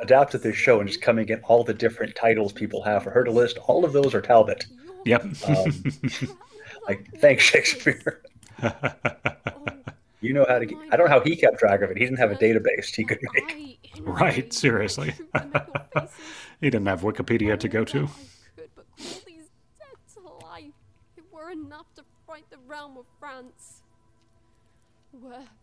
adapted 0.00 0.42
this 0.42 0.56
show 0.56 0.80
and 0.80 0.88
just 0.88 1.00
coming 1.00 1.28
in 1.28 1.40
all 1.44 1.62
the 1.62 1.74
different 1.74 2.16
titles 2.16 2.52
people 2.52 2.82
have 2.82 3.04
for 3.04 3.10
her 3.10 3.22
to 3.22 3.30
list, 3.30 3.58
all 3.66 3.84
of 3.84 3.92
those 3.92 4.14
are 4.14 4.20
Talbot. 4.20 4.66
Yep. 5.04 5.24
Um, 5.48 5.84
like, 6.88 7.08
thanks, 7.18 7.44
Shakespeare. 7.44 8.22
You 10.22 10.32
know 10.32 10.46
how 10.48 10.60
to. 10.60 10.66
Get, 10.66 10.78
I 10.92 10.96
don't 10.96 11.06
know 11.06 11.12
how 11.12 11.20
he 11.20 11.34
kept 11.34 11.58
track 11.58 11.82
of 11.82 11.90
it. 11.90 11.96
He 11.98 12.04
didn't 12.04 12.20
have 12.20 12.30
a 12.30 12.36
database 12.36 12.94
he 12.94 13.02
could 13.04 13.18
make. 13.34 13.80
Right, 14.02 14.52
seriously. 14.52 15.14
he 16.60 16.70
didn't 16.70 16.86
have 16.86 17.00
Wikipedia 17.00 17.58
to 17.58 17.68
go 17.68 17.84
to. 17.84 18.04
I 18.04 18.60
could 18.60 18.70
but 18.76 18.86
call 18.96 19.20
these 19.26 19.48
dead. 19.80 20.72
It 21.16 21.24
were 21.32 21.50
enough 21.50 21.92
to 21.96 22.04
fright 22.24 22.44
the 22.50 22.58
realm 22.68 22.96
of 22.98 23.06
France. 23.18 23.82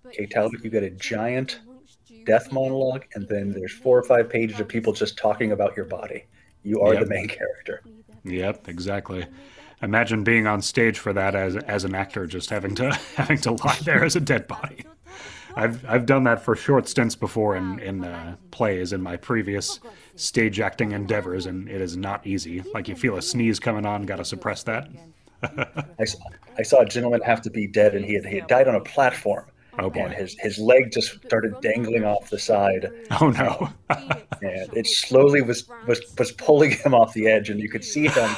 Okay, 0.05 0.25
Talbot, 0.25 0.61
you 0.61 0.69
get 0.69 0.83
a 0.83 0.89
giant 0.89 1.61
death 2.25 2.51
monologue, 2.51 3.05
and 3.15 3.27
then 3.29 3.51
there's 3.51 3.71
four 3.71 3.97
or 3.97 4.03
five 4.03 4.29
pages 4.29 4.59
of 4.59 4.67
people 4.67 4.91
just 4.91 5.17
talking 5.17 5.53
about 5.53 5.75
your 5.77 5.85
body. 5.85 6.25
You 6.63 6.81
are 6.81 6.93
Yep. 6.93 7.03
the 7.03 7.09
main 7.09 7.27
character. 7.29 7.81
Yep, 8.23 8.67
exactly. 8.67 9.25
Imagine 9.81 10.23
being 10.23 10.45
on 10.45 10.61
stage 10.61 10.99
for 10.99 11.13
that 11.13 11.35
as 11.35 11.55
as 11.55 11.83
an 11.85 11.95
actor, 11.95 12.25
just 12.27 12.49
having 12.49 12.75
to 12.75 12.91
having 13.15 13.37
to 13.39 13.51
lie 13.51 13.77
there 13.83 14.03
as 14.03 14.15
a 14.15 14.19
dead 14.19 14.47
body. 14.47 14.85
I've 15.55 15.87
I've 15.89 16.05
done 16.05 16.23
that 16.25 16.43
for 16.43 16.55
short 16.55 16.87
stints 16.87 17.15
before 17.15 17.55
in 17.55 17.79
in 17.79 18.03
uh, 18.03 18.35
plays 18.51 18.93
in 18.93 19.01
my 19.01 19.17
previous 19.17 19.79
stage 20.15 20.59
acting 20.59 20.91
endeavors, 20.91 21.45
and 21.45 21.69
it 21.69 21.81
is 21.81 21.95
not 21.97 22.25
easy. 22.27 22.61
Like 22.73 22.87
you 22.87 22.95
feel 22.95 23.15
a 23.15 23.21
sneeze 23.21 23.59
coming 23.59 23.85
on, 23.85 24.05
gotta 24.05 24.25
suppress 24.25 24.63
that. 24.63 24.89
I 26.57 26.63
saw 26.63 26.81
a 26.81 26.85
gentleman 26.85 27.21
have 27.21 27.41
to 27.43 27.49
be 27.49 27.67
dead, 27.67 27.95
and 27.95 28.03
he 28.05 28.15
had, 28.15 28.25
he 28.25 28.35
had 28.35 28.47
died 28.47 28.67
on 28.67 28.75
a 28.75 28.81
platform, 28.81 29.45
Oh 29.77 29.91
and 29.91 30.13
his, 30.13 30.37
his 30.39 30.57
leg 30.57 30.91
just 30.91 31.23
started 31.25 31.53
dangling 31.61 32.03
off 32.03 32.29
the 32.29 32.39
side, 32.39 32.89
Oh 33.21 33.29
no! 33.29 33.69
and 34.41 34.73
it 34.73 34.87
slowly 34.87 35.41
was, 35.41 35.69
was, 35.87 36.01
was 36.17 36.31
pulling 36.33 36.71
him 36.71 36.93
off 36.93 37.13
the 37.13 37.27
edge, 37.27 37.49
and 37.49 37.59
you 37.59 37.69
could 37.69 37.83
see 37.83 38.07
him 38.07 38.29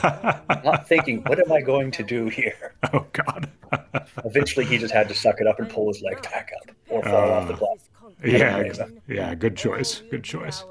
not 0.64 0.88
thinking, 0.88 1.24
what 1.24 1.40
am 1.40 1.52
I 1.52 1.62
going 1.62 1.92
to 1.92 2.04
do 2.04 2.28
here? 2.28 2.74
Oh 2.94 3.06
god! 3.14 3.50
Eventually, 4.26 4.66
he 4.66 4.78
just 4.78 4.94
had 4.94 5.08
to 5.08 5.16
suck 5.16 5.40
it 5.40 5.48
up 5.48 5.60
and 5.60 5.70
pull 5.70 5.88
his 5.88 6.02
leg 6.02 6.22
back 6.24 6.52
up, 6.62 6.76
or 6.90 7.02
fall 7.04 7.32
off 7.32 7.48
the 7.48 7.54
ah. 7.54 7.58
platform. 7.58 8.14
Yeah, 8.26 8.58
Amazing. 8.58 9.02
yeah. 9.08 9.34
Good 9.36 9.56
choice. 9.56 10.02
Good 10.10 10.24
choice. 10.24 10.66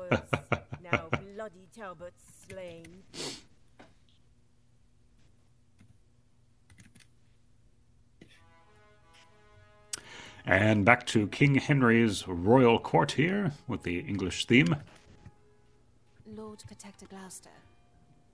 And 10.46 10.84
back 10.84 11.06
to 11.08 11.26
King 11.28 11.56
Henry's 11.56 12.26
royal 12.26 12.78
court 12.78 13.12
here 13.12 13.52
with 13.68 13.82
the 13.82 14.00
English 14.00 14.46
theme. 14.46 14.76
Lord 16.26 16.62
Protector 16.66 17.06
Gloucester, 17.06 17.50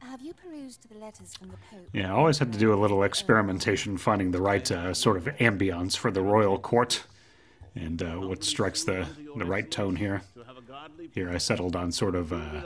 have 0.00 0.20
you 0.20 0.34
perused 0.34 0.88
the 0.88 0.98
letters 0.98 1.34
from 1.34 1.48
the 1.48 1.56
Pope? 1.70 1.88
Yeah, 1.92 2.12
I 2.12 2.16
always 2.16 2.38
had 2.38 2.52
to 2.52 2.58
do 2.58 2.72
a 2.72 2.76
little 2.76 3.02
experimentation 3.02 3.96
finding 3.96 4.30
the 4.30 4.40
right 4.40 4.70
uh, 4.70 4.94
sort 4.94 5.16
of 5.16 5.25
ambience 5.38 5.96
for 5.96 6.10
the 6.10 6.20
royal 6.22 6.58
court 6.58 7.04
and 7.75 8.02
uh, 8.02 8.14
what 8.16 8.44
strikes 8.44 8.84
the, 8.84 9.06
the 9.36 9.44
right 9.44 9.70
tone 9.70 9.96
here. 9.96 10.22
Here 11.12 11.30
I 11.30 11.38
settled 11.38 11.76
on 11.76 11.92
sort 11.92 12.14
of 12.14 12.32
uh, 12.32 12.62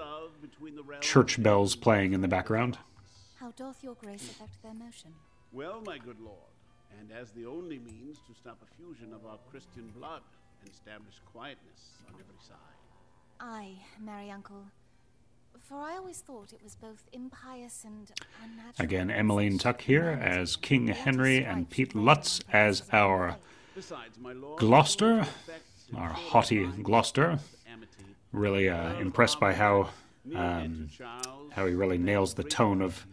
church 1.00 1.42
bells 1.42 1.74
playing 1.76 2.12
in 2.12 2.20
the 2.20 2.28
background. 2.28 2.78
How 3.36 3.52
doth 3.52 3.82
your 3.82 3.94
grace 3.94 4.30
affect 4.30 4.62
their 4.62 4.74
motion? 4.74 5.14
Well, 5.52 5.82
my 5.84 5.98
good 5.98 6.20
lord, 6.20 6.49
and 6.98 7.10
as 7.12 7.30
the 7.30 7.46
only 7.46 7.78
means 7.78 8.18
to 8.28 8.34
stop 8.34 8.58
a 8.62 8.74
fusion 8.76 9.12
of 9.12 9.24
our 9.26 9.38
Christian 9.50 9.92
blood 9.96 10.22
and 10.62 10.70
establish 10.70 11.14
quietness 11.32 11.92
on 12.08 12.14
every 12.14 12.40
side. 12.46 12.56
Aye, 13.40 13.78
merry 14.00 14.30
uncle. 14.30 14.64
For 15.62 15.76
I 15.76 15.96
always 15.96 16.18
thought 16.18 16.52
it 16.52 16.62
was 16.62 16.74
both 16.74 17.08
impious 17.12 17.84
and 17.84 18.10
unnatural. 18.42 18.74
Again, 18.84 19.10
Emmeline 19.10 19.58
Tuck 19.58 19.82
here 19.82 20.18
as 20.20 20.56
King 20.56 20.88
Henry 20.88 21.44
and 21.44 21.68
Pete 21.68 21.94
Lutz 21.94 22.40
as 22.52 22.82
our 22.92 23.36
Besides, 23.74 24.18
my 24.18 24.32
lord, 24.32 24.58
Gloucester, 24.58 25.26
our 25.96 26.08
haughty 26.08 26.66
Gloucester. 26.66 27.38
Really 28.32 28.68
uh, 28.68 28.94
impressed 29.00 29.40
by 29.40 29.54
how 29.54 29.90
um, 30.34 30.88
how 31.52 31.66
he 31.66 31.74
really 31.74 31.98
nails 31.98 32.34
the 32.34 32.44
tone 32.44 32.80
of 32.80 33.06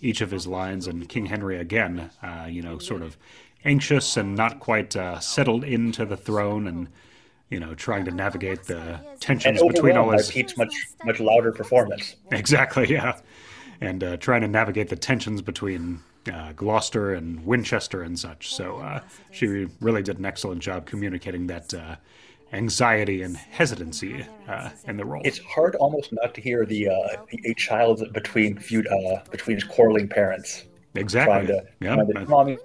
each 0.00 0.20
of 0.20 0.30
his 0.30 0.46
lines. 0.46 0.86
And 0.86 1.08
King 1.08 1.26
Henry, 1.26 1.58
again, 1.58 2.10
uh, 2.22 2.46
you 2.48 2.62
know, 2.62 2.78
sort 2.78 3.02
of 3.02 3.16
anxious 3.64 4.16
and 4.16 4.34
not 4.34 4.60
quite 4.60 4.96
uh, 4.96 5.20
settled 5.20 5.64
into 5.64 6.04
the 6.06 6.16
throne 6.16 6.66
and, 6.66 6.88
you 7.50 7.60
know, 7.60 7.74
trying 7.74 8.04
to 8.06 8.10
navigate 8.10 8.64
the 8.64 9.00
tensions 9.20 9.62
between 9.62 9.96
all 9.96 10.10
his. 10.10 10.30
Pete's 10.30 10.56
much, 10.56 10.74
much 11.04 11.20
louder 11.20 11.52
performance. 11.52 12.16
Exactly, 12.32 12.90
yeah. 12.90 13.18
And 13.80 14.04
uh, 14.04 14.16
trying 14.16 14.42
to 14.42 14.48
navigate 14.48 14.88
the 14.88 14.96
tensions 14.96 15.42
between 15.42 16.00
uh, 16.32 16.52
Gloucester 16.52 17.14
and 17.14 17.44
Winchester 17.46 18.02
and 18.02 18.18
such. 18.18 18.54
So 18.54 18.76
uh, 18.76 19.00
she 19.30 19.66
really 19.80 20.02
did 20.02 20.18
an 20.18 20.26
excellent 20.26 20.60
job 20.62 20.86
communicating 20.86 21.46
that 21.46 21.72
uh, 21.72 21.96
anxiety 22.52 23.22
and 23.22 23.36
hesitancy 23.36 24.24
uh, 24.48 24.70
in 24.86 24.96
the 24.96 25.04
role. 25.04 25.22
It's 25.24 25.38
hard 25.38 25.74
almost 25.76 26.12
not 26.12 26.34
to 26.34 26.40
hear 26.40 26.66
the 26.66 26.88
uh, 26.88 26.92
the 27.30 27.50
a 27.50 27.54
child 27.54 28.12
between 28.12 28.58
feud 28.58 28.86
uh, 28.88 29.22
between 29.30 29.56
his 29.56 29.64
quarreling 29.64 30.08
parents 30.08 30.64
exactly. 30.94 31.32
trying 31.32 31.46
to, 31.46 31.64
yeah, 31.80 31.94
trying 31.94 32.06
to 32.06 32.12
that- 32.14 32.28
mommy. 32.28 32.58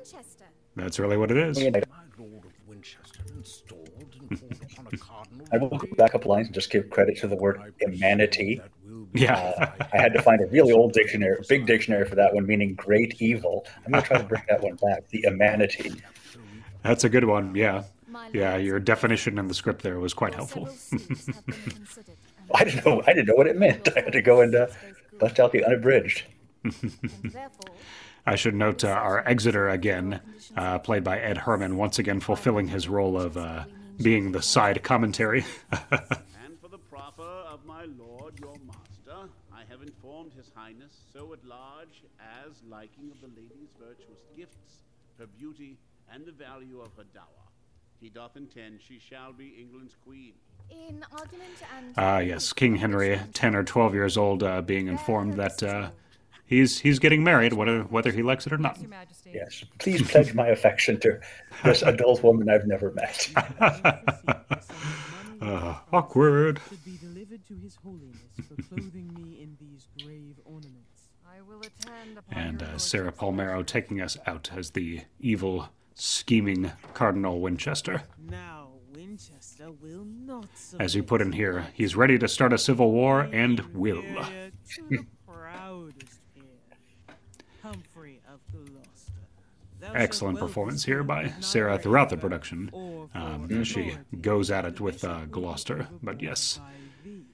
That's 0.75 0.99
really 0.99 1.15
what 1.17 1.31
it 1.31 1.37
is. 1.37 1.57
I 1.59 1.69
My 1.69 1.79
lord 2.17 2.45
of 2.45 2.51
Winchester 2.67 3.21
installed 3.37 3.89
and 4.29 4.39
called 4.39 4.51
upon 4.61 4.87
a 4.91 4.97
cardinal. 4.97 5.47
I 5.53 5.57
will 5.57 5.69
go 5.69 5.87
back 5.95 6.15
up 6.15 6.25
lines 6.25 6.47
and 6.47 6.53
just 6.53 6.69
give 6.69 6.89
credit 6.89 7.17
to 7.19 7.27
the 7.27 7.37
word 7.37 7.61
immanity. 7.79 8.57
That 8.57 8.69
will 8.85 9.05
be 9.05 9.21
Yeah. 9.21 9.71
I 9.93 9.97
had 9.97 10.11
to 10.13 10.21
find 10.21 10.41
a 10.41 10.47
really 10.47 10.73
old 10.73 10.91
dictionary, 10.91 11.37
big 11.47 11.65
dictionary 11.65 12.05
for 12.05 12.15
that 12.15 12.33
one, 12.33 12.45
meaning 12.45 12.75
great 12.75 13.21
evil. 13.21 13.65
I'm 13.85 13.93
going 13.93 14.03
to 14.03 14.07
try 14.09 14.17
to 14.17 14.23
bring 14.25 14.43
that 14.49 14.61
one 14.61 14.75
back. 14.75 15.07
The 15.09 15.23
immanity. 15.27 16.01
That's 16.83 17.05
a 17.05 17.09
good 17.09 17.23
one. 17.25 17.55
Yeah. 17.55 17.83
My 18.15 18.29
Yeah, 18.31 18.55
your 18.55 18.79
definition 18.79 19.37
in 19.37 19.49
the 19.49 19.53
script 19.53 19.81
there 19.81 19.99
was 19.99 20.13
quite 20.13 20.33
helpful. 20.33 20.67
several 20.67 21.17
suits 21.17 21.25
have 21.25 21.45
been 21.45 21.55
considered, 21.73 22.15
and 22.37 22.49
I 22.55 22.63
didn't 22.63 22.85
know. 22.85 23.03
I 23.05 23.11
didn't 23.11 23.27
know 23.27 23.35
what 23.35 23.47
it 23.47 23.57
meant. 23.57 23.89
I 23.93 23.99
had 23.99 24.13
to 24.13 24.21
go 24.21 24.39
and 24.39 24.55
uh, 24.55 24.67
bust 25.19 25.37
out 25.37 25.51
the 25.51 25.65
unabridged. 25.65 26.23
I 28.25 28.35
should 28.37 28.55
note 28.55 28.85
uh, 28.85 28.87
our 28.87 29.27
Exeter 29.27 29.67
again, 29.67 30.21
uh, 30.55 30.79
played 30.79 31.03
by 31.03 31.19
Ed 31.19 31.39
Herman, 31.39 31.75
once 31.75 31.99
again 31.99 32.21
fulfilling 32.21 32.69
his 32.69 32.87
role 32.87 33.19
of 33.19 33.35
uh, 33.35 33.65
being 34.01 34.31
the 34.31 34.41
side 34.41 34.81
commentary. 34.81 35.43
And 35.91 36.57
for 36.61 36.69
the 36.69 36.77
proffer 36.77 37.21
of 37.21 37.65
my 37.65 37.83
lord 37.83 38.39
your 38.39 38.55
master, 38.65 39.29
I 39.53 39.63
have 39.69 39.81
informed 39.81 40.31
his 40.37 40.49
highness 40.55 40.93
so 41.11 41.33
at 41.33 41.43
large 41.43 42.05
as 42.47 42.63
liking 42.69 43.11
of 43.11 43.19
the 43.19 43.27
lady's 43.35 43.73
virtuous 43.77 44.23
gifts, 44.37 44.85
her 45.19 45.27
beauty, 45.37 45.77
and 46.13 46.25
the 46.25 46.31
value 46.31 46.79
of 46.79 46.91
her 46.95 47.03
dower. 47.13 47.45
He 47.99 48.09
doth 48.09 48.35
intend 48.37 48.79
she 48.87 48.99
shall 48.99 49.33
be 49.33 49.55
England's 49.59 49.95
queen. 50.05 50.33
in 50.69 51.03
argument 51.11 51.49
and 51.77 51.93
Ah, 51.97 52.19
yes, 52.19 52.53
King 52.53 52.75
Henry, 52.75 53.19
10 53.33 53.55
or 53.55 53.63
12 53.63 53.93
years 53.93 54.17
old, 54.17 54.43
uh, 54.43 54.61
being 54.61 54.87
informed 54.87 55.35
that 55.35 55.61
uh, 55.63 55.89
he's 56.45 56.79
he's 56.79 56.99
getting 56.99 57.23
married, 57.23 57.53
whether 57.53 57.81
whether 57.83 58.11
he 58.11 58.21
likes 58.21 58.45
it 58.45 58.53
or 58.53 58.57
not. 58.57 58.79
Your 58.79 58.89
Majesty. 58.89 59.31
Yes. 59.33 59.63
Please 59.79 60.01
pledge 60.09 60.33
my 60.33 60.47
affection 60.47 60.99
to 61.01 61.19
this 61.63 61.81
adult 61.81 62.21
woman 62.23 62.49
I've 62.49 62.67
never 62.67 62.91
met. 62.91 63.29
Uh, 65.41 65.75
awkward. 65.93 66.59
should 66.69 66.85
be 66.85 66.97
delivered 66.97 67.45
to 67.47 67.55
His 67.55 67.75
Holiness 67.83 68.17
for 68.47 68.61
clothing 68.63 69.13
me 69.13 69.41
in 69.41 69.57
these 69.59 69.87
grave 70.03 70.35
ornaments. 70.45 71.09
I 71.27 71.41
will 71.41 71.59
attend 71.59 72.17
upon 72.17 72.37
And 72.37 72.63
uh, 72.63 72.77
Sarah 72.77 73.11
Palmero 73.11 73.65
taking 73.65 74.01
us 74.01 74.17
out 74.25 74.49
as 74.55 74.71
the 74.71 75.01
evil, 75.19 75.69
scheming 75.95 76.71
Cardinal 76.93 77.39
Winchester. 77.39 78.03
Now, 78.29 78.67
Winchester 78.93 79.71
will 79.81 80.05
not. 80.05 80.47
As 80.79 80.93
you 80.93 81.01
put 81.01 81.21
in 81.21 81.31
here, 81.31 81.67
he's 81.73 81.95
ready 81.95 82.19
to 82.19 82.27
start 82.27 82.53
a 82.53 82.57
civil 82.57 82.91
war 82.91 83.21
and 83.31 83.61
will. 83.73 83.99
Inferior 83.99 84.51
the 84.89 85.05
proudest 85.27 86.19
peer, 86.35 87.15
Humphrey 87.63 88.21
of 88.31 88.39
Gloucester. 88.51 89.13
Excellent 89.93 90.39
performance 90.39 90.83
here 90.83 91.03
by 91.03 91.31
Sarah 91.39 91.77
throughout 91.77 92.09
the 92.09 92.17
production, 92.17 92.71
um, 93.13 93.63
she 93.63 93.97
goes 94.21 94.51
at 94.51 94.65
it 94.65 94.81
with 94.81 95.01
The 95.01 95.11
uh, 95.11 95.25
Gloucester. 95.25 95.87
But 96.03 96.21
yes, 96.21 96.57
by 96.57 96.71
thee. 97.03 97.25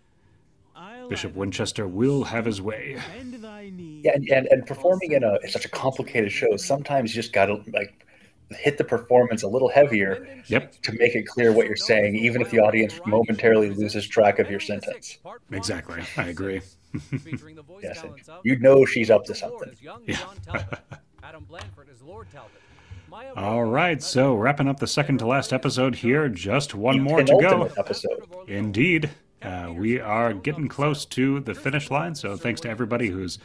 I'll 0.76 1.10
Bishop 1.10 1.34
Winchester 1.34 1.88
will 1.88 2.26
have 2.26 2.46
his 2.46 2.62
way. 2.62 2.98
bend 3.16 3.36
thy 3.36 3.70
knee 3.70 4.02
Yeah, 4.04 4.12
and, 4.16 4.30
and, 4.30 4.48
and 4.48 4.68
performing 4.68 5.14
in 5.14 5.24
a 5.24 5.38
in 5.44 5.50
such 5.50 5.66
a 5.66 5.70
complicated 5.70 6.32
show, 6.32 6.58
sometimes 6.58 7.16
you 7.16 7.22
just 7.22 7.34
got 7.34 7.46
to 7.46 7.64
like 7.74 8.06
hit 8.54 8.78
the 8.78 8.84
performance 8.84 9.44
a 9.44 9.48
little 9.48 9.70
heavier 9.70 10.28
Yep. 10.48 10.82
to 10.84 10.92
make 10.94 11.16
it 11.16 11.24
clear 11.28 11.52
what 11.54 11.68
you're 11.68 11.76
saying, 11.76 12.16
even 12.16 12.42
if 12.42 12.50
the 12.52 12.60
audience 12.60 13.00
momentarily 13.06 13.70
loses 13.70 14.08
track 14.08 14.40
of 14.40 14.50
your 14.50 14.60
sentence. 14.60 15.20
Exactly, 15.52 16.02
I 16.18 16.28
agree. 16.28 16.62
Yes, 17.82 18.04
you 18.44 18.60
know 18.60 18.84
she's 18.86 19.10
up 19.10 19.24
to 19.26 19.34
something. 19.36 19.70
as 19.72 19.82
young 19.82 20.06
John 20.08 20.36
Talbot, 20.46 20.80
Adam 21.24 21.46
Blanford 21.46 21.88
as 21.94 22.02
Lord 22.02 22.28
Talbot. 22.34 22.52
Maya 23.10 23.32
All 23.36 23.64
right, 23.64 24.02
so 24.04 24.36
wrapping 24.36 24.68
up 24.68 24.80
the 24.80 24.88
second 24.88 25.18
to 25.20 25.26
last 25.26 25.54
episode 25.54 25.96
here, 25.96 26.28
just 26.30 26.76
one 26.76 27.00
more 27.00 27.24
to 27.24 27.38
go. 27.40 27.70
episode. 27.78 28.26
Indeed. 28.48 29.10
Uh, 29.42 29.74
we 29.76 30.00
are 30.00 30.34
getting 30.34 30.68
close 30.68 31.06
to 31.06 31.40
the 31.40 31.54
finish 31.54 31.90
line, 31.90 32.14
so 32.14 32.38
thanks 32.38 32.62
to 32.62 32.70
everybody 32.70 33.08
who's 33.10 33.40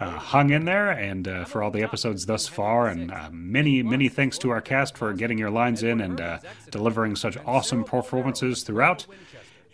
uh, 0.00 0.10
hung 0.10 0.50
in 0.50 0.64
there 0.64 0.90
and 0.90 1.28
uh, 1.28 1.44
for 1.44 1.62
all 1.62 1.70
the 1.70 1.82
episodes 1.82 2.24
thus 2.26 2.48
far. 2.48 2.88
And 2.88 3.10
uh, 3.10 3.28
many, 3.30 3.82
many 3.82 4.08
thanks 4.08 4.38
to 4.38 4.50
our 4.50 4.60
cast 4.60 4.96
for 4.96 5.12
getting 5.12 5.38
your 5.38 5.50
lines 5.50 5.82
in 5.82 6.00
and 6.00 6.20
uh, 6.20 6.38
delivering 6.70 7.16
such 7.16 7.36
awesome 7.46 7.84
performances 7.84 8.62
throughout. 8.62 9.06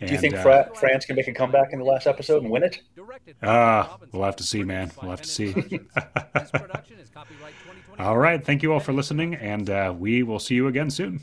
Do 0.01 0.13
you 0.13 0.17
think 0.17 0.33
And, 0.33 0.43
Fra- 0.43 0.69
France 0.75 1.05
can 1.05 1.17
make 1.17 1.27
a 1.27 1.33
comeback 1.33 1.73
in 1.73 1.79
the 1.79 1.85
last 1.85 2.07
episode 2.07 2.41
and 2.43 2.51
win 2.51 2.63
it? 2.63 2.81
Directed 2.95 3.37
by 3.41 3.47
uh, 3.47 3.97
we'll 4.13 4.23
have 4.23 4.37
to 4.37 4.43
see, 4.43 4.63
man. 4.63 4.91
We'll 5.01 5.11
have 5.11 5.21
to 5.21 5.29
see. 5.29 5.51
This 5.53 6.51
production 6.51 6.99
is 6.99 7.09
copyright 7.09 7.53
2020. 7.65 8.03
all 8.03 8.17
right, 8.17 8.43
thank 8.43 8.63
you 8.63 8.71
all 8.71 8.79
for 8.79 8.93
listening, 8.93 9.35
and 9.35 9.69
uh, 9.69 9.93
we 9.97 10.23
will 10.23 10.39
see 10.39 10.55
you 10.55 10.67
again 10.67 10.89
soon. 10.89 11.19